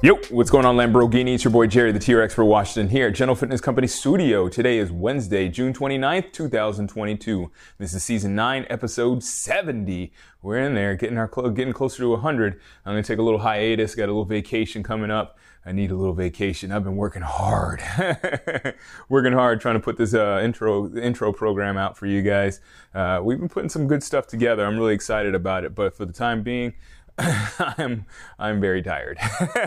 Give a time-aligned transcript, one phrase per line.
[0.00, 1.34] Yo, what's going on, Lamborghini?
[1.34, 4.48] It's your boy Jerry, the TRX for Washington here at General Fitness Company Studio.
[4.48, 7.50] Today is Wednesday, June 29th, 2022.
[7.78, 10.12] This is season 9, episode 70.
[10.40, 12.60] We're in there, getting our clo- getting closer to 100.
[12.86, 15.36] I'm going to take a little hiatus, got a little vacation coming up.
[15.66, 16.70] I need a little vacation.
[16.70, 17.82] I've been working hard.
[19.08, 22.60] working hard trying to put this uh, intro intro program out for you guys.
[22.94, 24.64] Uh, we've been putting some good stuff together.
[24.64, 26.72] I'm really excited about it, but for the time being,
[27.78, 28.06] I'm
[28.38, 29.18] I'm very tired,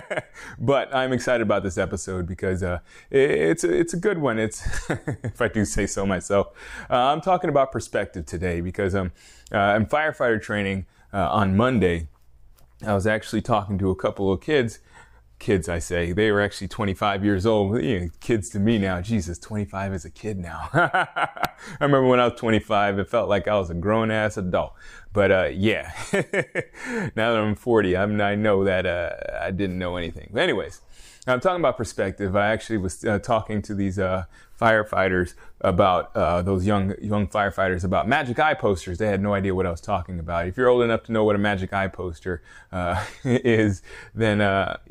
[0.60, 4.40] but I'm excited about this episode because uh, it- it's a, it's a good one.
[4.40, 4.64] It's
[5.24, 6.48] if I do say so myself.
[6.90, 9.12] Uh, I'm talking about perspective today because um,
[9.54, 12.08] uh, in firefighter training uh, on Monday,
[12.86, 14.80] I was actually talking to a couple of kids.
[15.40, 17.82] Kids, I say, they were actually 25 years old.
[17.84, 20.70] You know, kids to me now, Jesus, 25 is a kid now.
[20.72, 21.48] I
[21.80, 24.74] remember when I was 25, it felt like I was a grown ass adult.
[25.14, 29.98] But uh, yeah, now that I'm 40, I'm, I know that uh, I didn't know
[29.98, 30.30] anything.
[30.34, 30.82] But anyways,
[31.28, 32.36] I'm talking about perspective.
[32.36, 34.26] I actually was uh, talking to these uh,
[34.60, 38.98] firefighters about uh, those young young firefighters about magic eye posters.
[38.98, 40.48] They had no idea what I was talking about.
[40.48, 43.84] If you're old enough to know what a magic eye poster uh, is,
[44.16, 44.40] then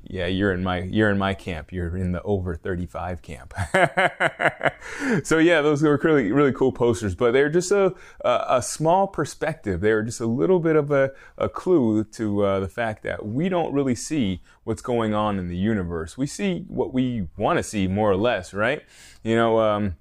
[0.04, 1.72] yeah, you're in my you're in my camp.
[1.72, 3.52] You're in the over 35 camp.
[5.24, 7.92] so yeah, those were really really cool posters, but they're just a
[8.24, 9.80] a, a small perspective.
[9.80, 13.48] They're just a little bit of a, a clue to uh, the fact that we
[13.48, 16.18] don't really see what's going on in the universe.
[16.18, 18.82] We see what we want to see, more or less, right?
[19.22, 19.60] You know.
[19.60, 19.96] Um,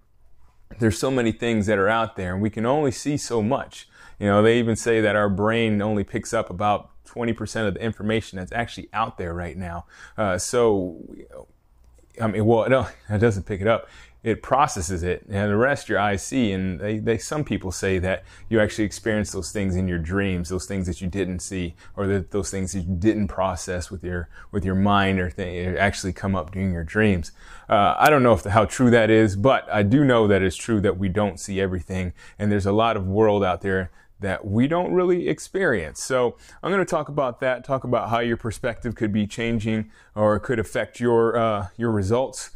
[0.78, 3.90] there's so many things that are out there and we can only see so much.
[4.20, 7.82] You know, they even say that our brain only picks up about 20% of the
[7.82, 9.86] information that's actually out there right now.
[10.18, 11.04] Uh, so,
[12.22, 13.90] I mean, well, no, it doesn't pick it up.
[14.22, 16.52] It processes it, and the rest your eyes see.
[16.52, 20.50] And they, they, some people say that you actually experience those things in your dreams,
[20.50, 24.04] those things that you didn't see, or that those things that you didn't process with
[24.04, 27.32] your with your mind, or th- actually come up during your dreams.
[27.70, 30.42] Uh, I don't know if the, how true that is, but I do know that
[30.42, 33.90] it's true that we don't see everything, and there's a lot of world out there
[34.20, 36.04] that we don't really experience.
[36.04, 39.92] So I'm going to talk about that, talk about how your perspective could be changing
[40.14, 42.52] or could affect your uh, your results.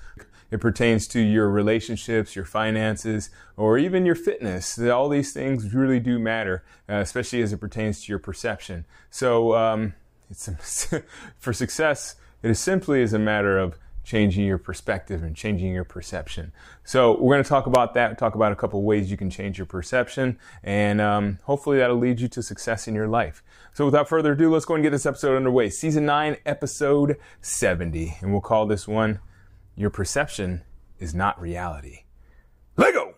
[0.54, 4.78] It pertains to your relationships, your finances, or even your fitness.
[4.78, 8.86] All these things really do matter, uh, especially as it pertains to your perception.
[9.10, 9.96] So um,
[11.40, 12.18] for success.
[12.44, 16.52] It is simply as a matter of changing your perspective and changing your perception.
[16.84, 18.20] So we're going to talk about that.
[18.20, 22.20] Talk about a couple ways you can change your perception, and um, hopefully that'll lead
[22.20, 23.42] you to success in your life.
[23.74, 25.72] So without further ado, let's go and get this episode underway.
[25.72, 29.20] Season nine, episode seventy, and we'll call this one
[29.76, 30.62] "Your Perception
[31.00, 32.04] Is Not Reality."
[32.78, 33.16] Lego.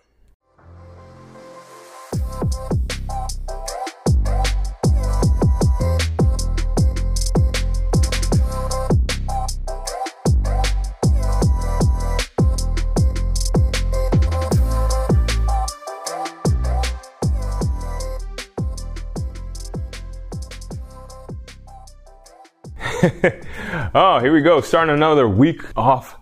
[23.94, 24.62] oh, here we go.
[24.62, 26.15] Starting another week off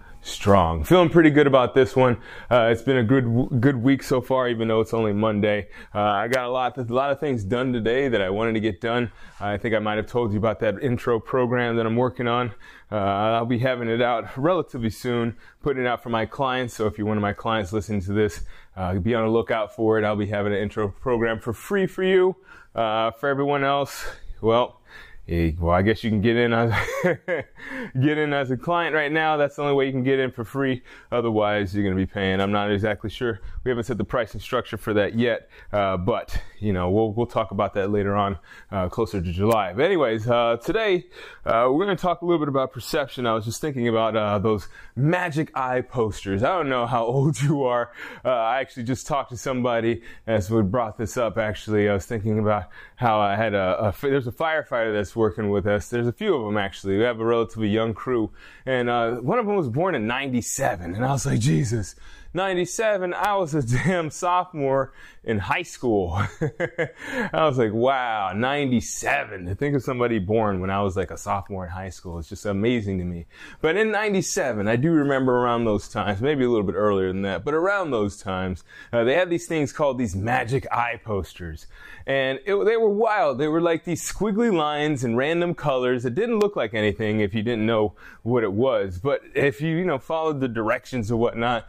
[0.44, 0.84] strong.
[0.84, 2.18] Feeling pretty good about this one.
[2.52, 5.70] Uh, it's been a good good week so far, even though it's only Monday.
[5.96, 8.60] Uh, I got a lot a lot of things done today that I wanted to
[8.60, 9.10] get done.
[9.40, 12.52] I think I might have told you about that intro program that I'm working on.
[12.92, 16.74] Uh, I'll be having it out relatively soon, putting it out for my clients.
[16.74, 18.42] So if you're one of my clients listening to this,
[18.76, 20.04] uh, be on the lookout for it.
[20.04, 22.36] I'll be having an intro program for free for you.
[22.76, 24.06] Uh, for everyone else,
[24.42, 24.82] well.
[25.26, 26.74] Well, I guess you can get in as
[28.02, 29.38] get in as a client right now.
[29.38, 30.82] That's the only way you can get in for free.
[31.14, 32.42] Otherwise, you're going to be paying.
[32.42, 33.40] I'm not exactly sure.
[33.64, 37.26] We haven't set the pricing structure for that yet, uh, but you know we'll we'll
[37.26, 38.38] talk about that later on,
[38.70, 39.72] uh, closer to July.
[39.72, 41.06] But anyways, uh, today
[41.46, 43.26] uh, we're going to talk a little bit about perception.
[43.26, 44.68] I was just thinking about uh, those
[44.98, 46.44] magic eye posters.
[46.44, 47.94] I don't know how old you are.
[48.26, 51.38] Uh, I actually just talked to somebody as we brought this up.
[51.38, 52.66] Actually, I was thinking about
[52.98, 55.90] how I had a, a there's a firefighter that's working with us.
[55.90, 56.98] There's a few of them actually.
[56.98, 58.32] We have a relatively young crew,
[58.66, 61.96] and uh, one of them was born in '97, and I was like, Jesus,
[62.34, 64.94] 97, I was a damn sophomore
[65.24, 66.14] in high school.
[66.42, 69.46] I was like, wow, 97.
[69.46, 72.28] To think of somebody born when I was like a sophomore in high school is
[72.28, 73.26] just amazing to me.
[73.62, 77.22] But in 97, I do remember around those times, maybe a little bit earlier than
[77.22, 81.68] that, but around those times, uh, they had these things called these magic eye posters.
[82.06, 83.38] And it, they were wild.
[83.38, 86.04] They were like these squiggly lines and random colors.
[86.04, 87.94] It didn't look like anything if you didn't know
[88.24, 88.98] what it was.
[88.98, 91.68] But if you, you know, followed the directions or whatnot,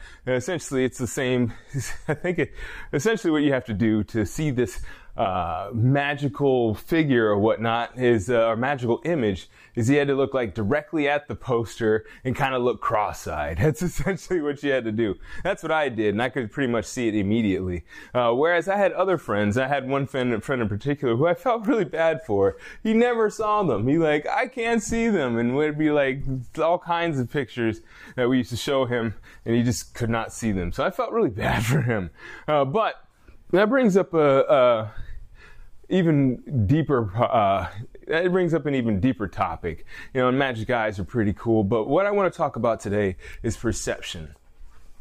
[0.55, 1.53] essentially it's the same.
[2.09, 2.53] I think it,
[2.93, 4.81] essentially what you have to do to see this
[5.16, 10.34] uh, magical figure or whatnot is, uh, or magical image is he had to look
[10.34, 13.58] like directly at the poster and kind of look cross-eyed.
[13.61, 15.16] That's essentially what you had to do.
[15.43, 17.84] That's what I did, and I could pretty much see it immediately.
[18.12, 21.34] Uh, whereas I had other friends, I had one friend, friend in particular who I
[21.44, 22.56] felt really bad for.
[22.82, 23.87] He never saw them.
[23.87, 26.22] He like, I can't see them, and would be like
[26.58, 27.81] all kinds of pictures
[28.16, 29.14] that we used to show him,
[29.44, 30.72] and he just could not see them.
[30.72, 32.11] So I felt really bad for him.
[32.49, 33.05] Uh, but
[33.50, 34.94] that brings up a, a
[35.89, 37.69] even deeper uh,
[38.07, 39.87] it brings up an even deeper topic.
[40.13, 43.17] You know magic eyes are pretty cool but what i want to talk about today
[43.43, 44.35] is perception.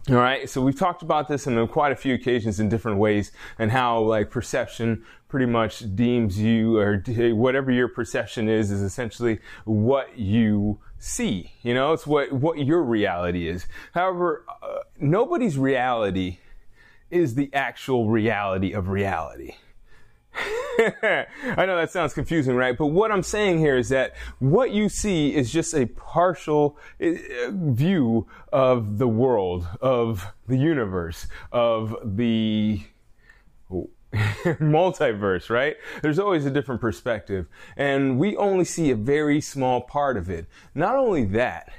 [0.10, 3.32] All right so we've talked about this in quite a few occasions in different ways
[3.58, 6.98] and how like perception pretty much deems you or
[7.34, 11.54] whatever your perception is is essentially what you see.
[11.62, 13.66] You know it's what what your reality is.
[13.94, 16.40] However uh, nobody's reality
[17.10, 19.56] is the actual reality of reality
[20.80, 22.78] I know that sounds confusing, right?
[22.78, 27.12] But what I'm saying here is that what you see is just a partial uh,
[27.52, 32.81] view of the world, of the universe, of the
[34.14, 35.78] multiverse, right?
[36.02, 37.48] There's always a different perspective.
[37.75, 40.48] And we only see a very small part of it.
[40.75, 41.72] Not only that,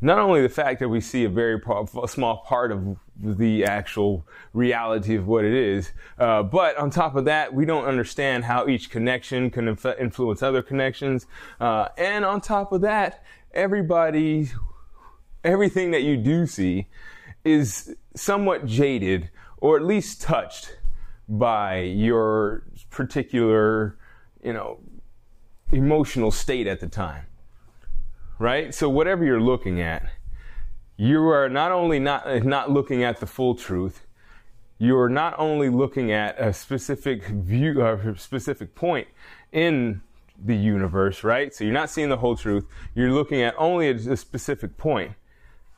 [0.00, 1.60] not only the fact that we see a very
[2.06, 7.24] small part of the actual reality of what it is, uh, but on top of
[7.24, 11.26] that, we don't understand how each connection can inf- influence other connections.
[11.60, 14.50] Uh, and on top of that, everybody,
[15.42, 16.86] everything that you do see
[17.44, 20.78] is somewhat jaded or at least touched
[21.28, 23.98] by your particular,
[24.44, 24.78] you know,
[25.72, 27.27] emotional state at the time
[28.38, 28.74] right?
[28.74, 30.10] So whatever you're looking at,
[30.96, 34.02] you are not only not, not looking at the full truth,
[34.78, 39.08] you're not only looking at a specific view, a specific point
[39.52, 40.02] in
[40.44, 41.52] the universe, right?
[41.52, 42.64] So you're not seeing the whole truth.
[42.94, 45.12] You're looking at only a, a specific point,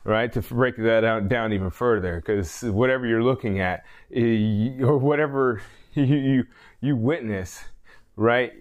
[0.03, 0.31] right?
[0.33, 5.63] To break that down, down even further, because whatever you're looking at, eh, or whatever
[5.93, 6.43] you, you,
[6.79, 7.63] you witness,
[8.15, 8.53] right,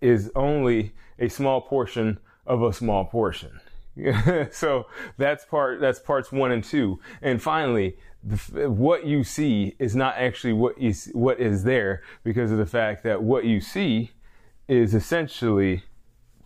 [0.00, 3.60] is only a small portion of a small portion.
[4.50, 4.86] so
[5.16, 6.98] that's part that's parts one and two.
[7.22, 12.50] And finally, the, what you see is not actually what is what is there because
[12.50, 14.10] of the fact that what you see
[14.66, 15.82] is essentially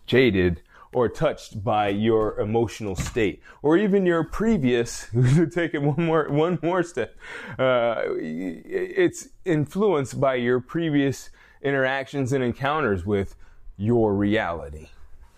[0.05, 0.61] jaded
[0.93, 6.29] or touched by your emotional state or even your previous to take it one more
[6.29, 7.15] one more step
[7.57, 11.31] uh, it's influenced by your previous
[11.63, 13.35] interactions and encounters with
[13.77, 14.89] your reality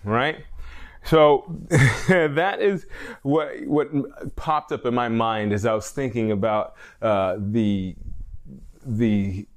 [0.03, 0.43] right
[1.05, 1.45] so
[2.07, 2.87] that is
[3.21, 7.95] what what popped up in my mind as I was thinking about uh, the
[8.85, 9.47] the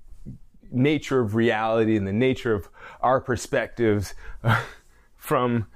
[0.70, 2.68] nature of reality and the nature of
[3.00, 4.14] our perspectives
[5.16, 5.66] from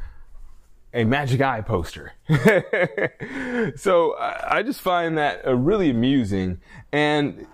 [0.95, 2.13] a magic eye poster.
[3.77, 6.61] so I, I just find that uh, really amusing
[6.93, 7.47] and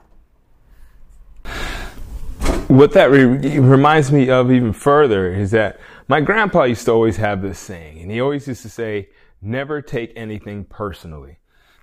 [2.66, 5.78] what that re- reminds me of even further is that
[6.09, 9.11] my grandpa used to always have this saying, and he always used to say,
[9.43, 11.38] never take anything personally.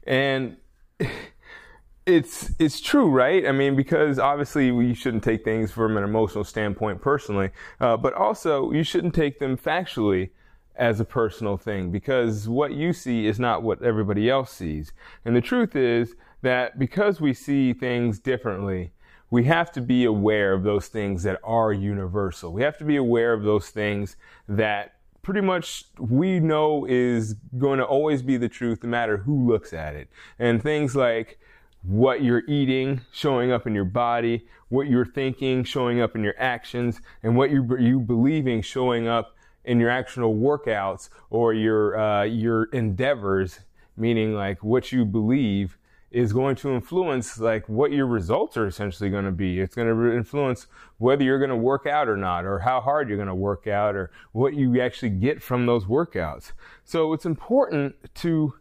[0.05, 0.57] And
[2.05, 3.47] it's it's true, right?
[3.47, 8.13] I mean, because obviously we shouldn't take things from an emotional standpoint personally, uh, but
[8.13, 10.31] also you shouldn't take them factually
[10.75, 14.91] as a personal thing because what you see is not what everybody else sees.
[15.23, 18.91] And the truth is that because we see things differently,
[19.29, 22.53] we have to be aware of those things that are universal.
[22.53, 24.15] We have to be aware of those things
[24.47, 29.47] that pretty much we know is going to always be the truth no matter who
[29.47, 30.07] looks at it.
[30.37, 31.39] And things like
[31.81, 36.35] what you're eating showing up in your body, what you're thinking showing up in your
[36.37, 42.23] actions, and what you you believing showing up in your actual workouts or your uh,
[42.23, 43.61] your endeavors,
[43.97, 45.77] meaning like what you believe
[46.15, 49.59] is going to influence like what your results are essentially going to be.
[49.59, 50.67] It's going to influence
[50.97, 53.67] whether you're going to work out or not, or how hard you're going to work
[53.67, 56.53] out, or what you actually get from those workouts.
[56.85, 58.53] So it's important to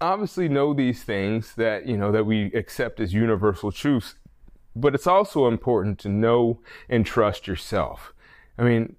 [0.00, 4.16] obviously know these things that, you know, that we accept as universal truths,
[4.74, 8.12] but it's also important to know and trust yourself.
[8.58, 8.96] I mean,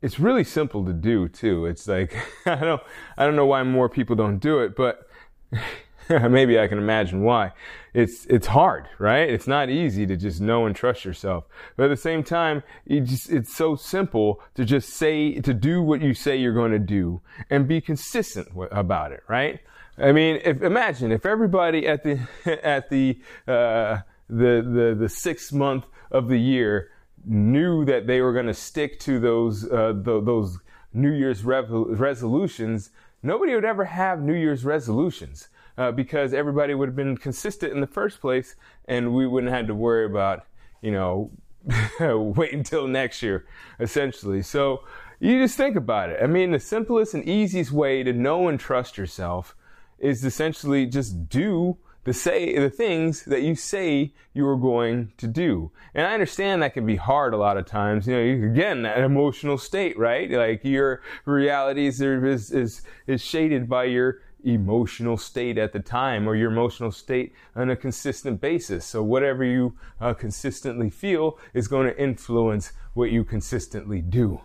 [0.00, 1.66] it's really simple to do too.
[1.66, 2.82] It's like I don't
[3.18, 5.08] I don't know why more people don't do it, but
[6.28, 7.52] maybe I can imagine why.
[7.92, 9.28] It's it's hard, right?
[9.28, 11.46] It's not easy to just know and trust yourself.
[11.76, 16.02] But at the same time, just, it's so simple to just say to do what
[16.02, 19.60] you say you're going to do and be consistent about it, right?
[19.98, 22.20] I mean, if imagine if everybody at the
[22.62, 23.98] at the uh,
[24.28, 26.90] the the the sixth month of the year
[27.24, 30.58] knew that they were going to stick to those uh, those
[30.92, 32.90] New Year's resolutions,
[33.22, 37.80] nobody would ever have New Year's resolutions uh, because everybody would have been consistent in
[37.80, 38.56] the first place,
[38.86, 40.46] and we wouldn't have to worry about
[40.82, 41.30] you know
[42.00, 43.46] wait until next year,
[43.80, 44.42] essentially.
[44.42, 44.82] So
[45.18, 46.22] you just think about it.
[46.22, 49.56] I mean, the simplest and easiest way to know and trust yourself
[49.98, 55.26] is essentially just do the say the things that you say you are going to
[55.26, 55.72] do.
[55.92, 58.06] And I understand that can be hard a lot of times.
[58.06, 60.30] You know, you, again, that emotional state, right?
[60.30, 66.36] Like your reality is, is is shaded by your emotional state at the time or
[66.36, 68.84] your emotional state on a consistent basis.
[68.84, 74.40] So whatever you uh, consistently feel is going to influence what you consistently do.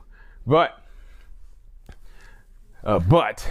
[0.46, 0.84] But
[2.84, 3.48] uh, but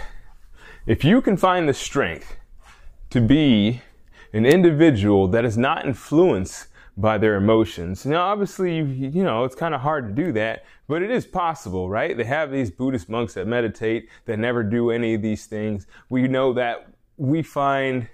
[0.85, 2.35] if you can find the strength
[3.11, 3.81] to be
[4.33, 6.67] an individual that is not influenced
[6.97, 8.05] by their emotions.
[8.05, 11.25] Now, obviously, you, you know, it's kind of hard to do that, but it is
[11.25, 12.15] possible, right?
[12.15, 15.87] They have these Buddhist monks that meditate, that never do any of these things.
[16.09, 18.07] We know that we find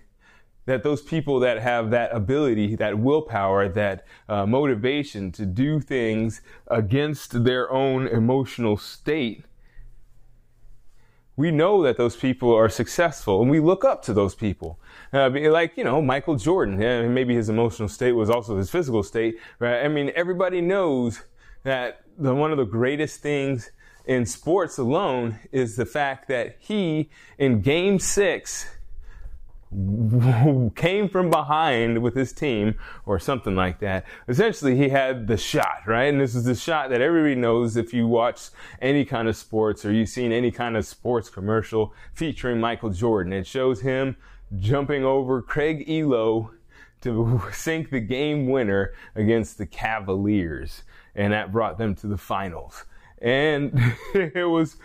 [0.67, 6.41] that those people that have that ability, that willpower, that uh, motivation to do things
[6.67, 9.45] against their own emotional state,
[11.37, 14.79] we know that those people are successful and we look up to those people.
[15.17, 19.01] Uh, like, you know, Michael Jordan, yeah, maybe his emotional state was also his physical
[19.01, 19.83] state, right?
[19.83, 21.23] I mean, everybody knows
[21.63, 23.71] that the, one of the greatest things
[24.05, 27.09] in sports alone is the fact that he,
[27.39, 28.67] in game six,
[30.75, 32.75] came from behind with his team
[33.07, 34.05] or something like that.
[34.27, 36.05] Essentially, he had the shot, right?
[36.05, 38.49] And this is the shot that everybody knows if you watch
[38.83, 43.33] any kind of sports or you've seen any kind of sports commercial featuring Michael Jordan.
[43.33, 44.15] It shows him
[44.55, 46.51] jumping over Craig Ehlo
[47.01, 50.83] to sink the game winner against the Cavaliers.
[51.15, 52.85] And that brought them to the finals.
[53.21, 53.71] And
[54.13, 54.77] it was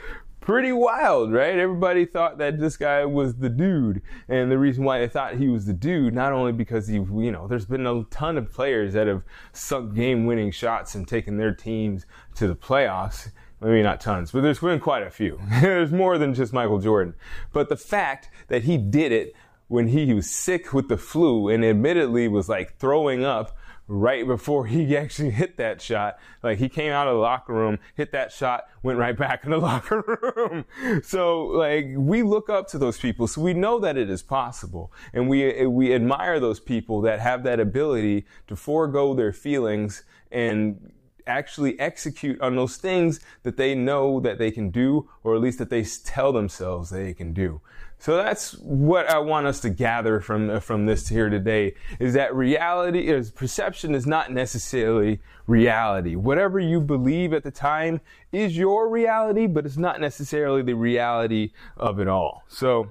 [0.42, 1.56] pretty wild, right?
[1.58, 4.02] Everybody thought that this guy was the dude.
[4.28, 7.32] And the reason why they thought he was the dude, not only because he, you
[7.32, 11.36] know, there's been a ton of players that have sunk game winning shots and taken
[11.36, 12.04] their teams
[12.34, 13.30] to the playoffs.
[13.60, 15.40] Maybe not tons, but there's been quite a few.
[15.60, 17.14] there's more than just Michael Jordan.
[17.52, 19.34] But the fact that he did it
[19.72, 23.56] when he was sick with the flu and admittedly was like throwing up
[23.88, 26.18] right before he actually hit that shot.
[26.42, 29.50] Like he came out of the locker room, hit that shot, went right back in
[29.50, 30.66] the locker room.
[31.02, 33.26] So like we look up to those people.
[33.26, 34.92] So we know that it is possible.
[35.14, 40.92] And we, we admire those people that have that ability to forego their feelings and
[41.26, 45.58] actually execute on those things that they know that they can do, or at least
[45.58, 47.60] that they tell themselves they can do.
[48.02, 52.34] So that's what I want us to gather from from this here today is that
[52.34, 56.16] reality is perception is not necessarily reality.
[56.16, 58.00] Whatever you believe at the time
[58.32, 62.42] is your reality, but it's not necessarily the reality of it all.
[62.48, 62.90] So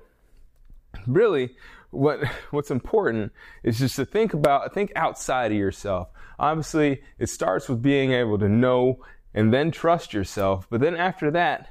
[1.05, 1.57] really
[1.89, 3.33] what what's important
[3.63, 6.07] is just to think about think outside of yourself.
[6.41, 8.99] Obviously, it starts with being able to know
[9.31, 11.69] and then trust yourself, but then after that,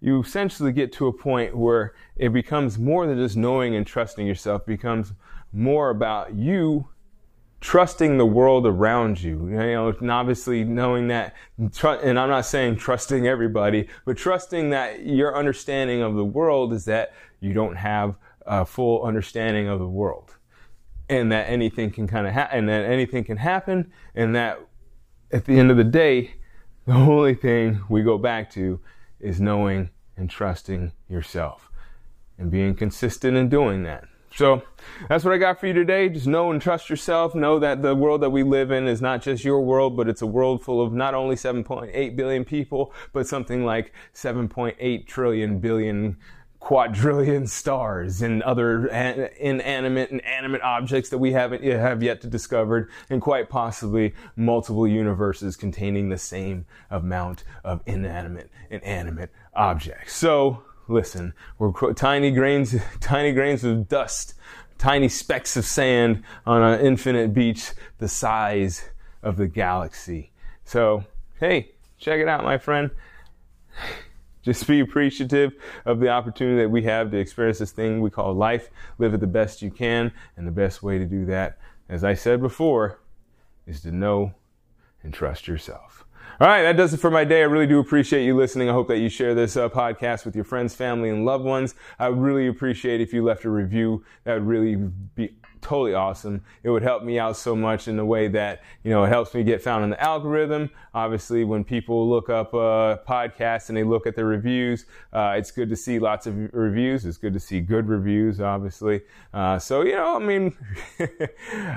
[0.00, 4.26] you essentially get to a point where it becomes more than just knowing and trusting
[4.26, 5.12] yourself, it becomes
[5.52, 6.88] more about you
[7.60, 9.48] trusting the world around you.
[9.48, 15.06] You know, and obviously knowing that, and I'm not saying trusting everybody, but trusting that
[15.06, 19.88] your understanding of the world is that you don't have a full understanding of the
[19.88, 20.37] world.
[21.08, 24.60] And that anything can kind of happen, and that anything can happen, and that
[25.32, 26.34] at the end of the day,
[26.86, 28.80] the only thing we go back to
[29.20, 31.70] is knowing and trusting yourself
[32.38, 34.04] and being consistent in doing that.
[34.34, 34.62] So
[35.08, 36.08] that's what I got for you today.
[36.08, 37.34] Just know and trust yourself.
[37.34, 40.22] Know that the world that we live in is not just your world, but it's
[40.22, 46.18] a world full of not only 7.8 billion people, but something like 7.8 trillion billion
[46.60, 52.26] quadrillion stars and other inanimate and animate objects that we haven't yet, have yet to
[52.26, 60.14] discover, and quite possibly multiple universes containing the same amount of inanimate and animate objects.
[60.14, 64.34] So listen, we're tiny grains, tiny grains of dust,
[64.78, 68.90] tiny specks of sand on an infinite beach the size
[69.22, 70.32] of the galaxy.
[70.64, 71.04] So,
[71.40, 72.90] hey, check it out, my friend.
[74.48, 75.52] Just be appreciative
[75.84, 78.70] of the opportunity that we have to experience this thing we call life.
[78.96, 80.10] Live it the best you can.
[80.38, 81.58] And the best way to do that,
[81.90, 82.98] as I said before,
[83.66, 84.32] is to know
[85.02, 86.06] and trust yourself.
[86.40, 87.40] All right, that does it for my day.
[87.40, 88.70] I really do appreciate you listening.
[88.70, 91.74] I hope that you share this uh, podcast with your friends, family, and loved ones.
[91.98, 94.02] I would really appreciate if you left a review.
[94.24, 96.42] That would really be totally awesome.
[96.62, 99.34] It would help me out so much in the way that, you know, it helps
[99.34, 100.70] me get found in the algorithm.
[100.94, 105.50] Obviously, when people look up uh, podcasts and they look at the reviews, uh, it's
[105.50, 107.04] good to see lots of reviews.
[107.04, 109.02] It's good to see good reviews, obviously.
[109.32, 110.56] Uh, so, you know, I mean,
[111.00, 111.06] uh,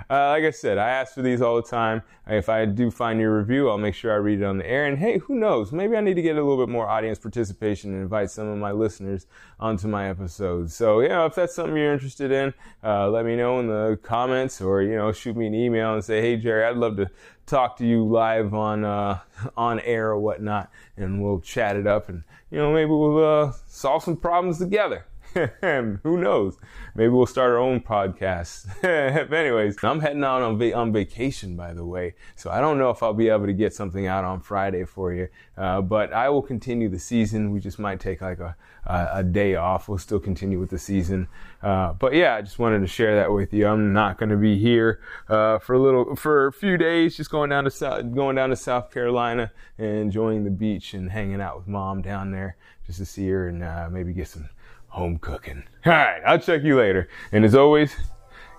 [0.10, 2.02] like I said, I ask for these all the time.
[2.28, 4.86] If I do find your review, I'll make sure I read it on the air.
[4.86, 5.72] And hey, who knows?
[5.72, 8.58] Maybe I need to get a little bit more audience participation and invite some of
[8.58, 9.28] my listeners
[9.60, 10.74] onto my episodes.
[10.76, 14.00] So, you know, if that's something you're interested in, uh, let me know in the
[14.04, 17.10] comments or, you know, shoot me an email and say, hey, Jerry, I'd love to
[17.46, 19.20] talk to you live on, uh,
[19.58, 20.70] on air or whatnot.
[20.98, 25.06] And we'll chat it up and, you know, maybe we'll uh, solve some problems together.
[26.04, 26.58] Who knows?
[26.94, 28.84] Maybe we'll start our own podcast.
[29.34, 32.16] anyways, I'm heading out on, va- on vacation, by the way.
[32.36, 35.14] So I don't know if I'll be able to get something out on Friday for
[35.14, 35.30] you.
[35.58, 37.52] Uh, but I will continue the season.
[37.52, 39.88] We just might take like a, a, a day off.
[39.88, 41.30] We'll still continue with the season.
[41.64, 43.68] Uh, but yeah, I just wanted to share that with you.
[43.68, 47.30] I'm not going to be here uh, for a little, for a few days, just
[47.30, 51.40] going down to South, going down to South Carolina and enjoying the beach and hanging
[51.40, 54.50] out with mom down there just to see her and uh, maybe get some
[54.92, 55.64] home cooking.
[55.86, 57.10] All right, I'll check you later.
[57.32, 57.96] And as always,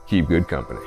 [0.06, 0.80] keep good company.